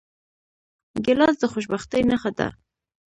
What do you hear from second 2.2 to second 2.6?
ده.